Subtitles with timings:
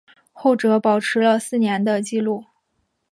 [0.33, 2.45] 后者保持了四年的纪录。